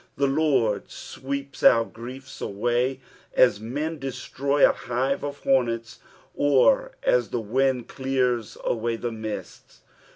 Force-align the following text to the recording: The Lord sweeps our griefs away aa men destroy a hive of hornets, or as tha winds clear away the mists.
The 0.17 0.25
Lord 0.25 0.89
sweeps 0.89 1.61
our 1.61 1.85
griefs 1.85 2.41
away 2.41 3.01
aa 3.37 3.49
men 3.59 3.99
destroy 3.99 4.67
a 4.67 4.73
hive 4.73 5.23
of 5.23 5.41
hornets, 5.43 5.99
or 6.33 6.93
as 7.03 7.29
tha 7.29 7.39
winds 7.39 7.85
clear 7.93 8.41
away 8.65 8.95
the 8.95 9.11
mists. 9.11 9.81